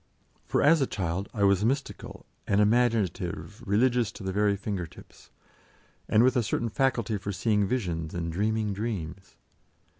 For 0.47 0.63
as 0.63 0.81
a 0.81 0.87
child 0.87 1.29
I 1.31 1.43
was 1.43 1.63
mystical 1.63 2.25
and 2.47 2.59
imaginative 2.59 3.61
religious 3.67 4.11
to 4.13 4.23
the 4.23 4.31
very 4.31 4.55
finger 4.55 4.87
tips, 4.87 5.29
and 6.09 6.23
with 6.23 6.35
a 6.35 6.41
certain 6.41 6.69
faculty 6.69 7.17
for 7.19 7.31
seeing 7.31 7.67
visions 7.67 8.15
and 8.15 8.31
dreaming 8.31 8.73
dreams. 8.73 9.35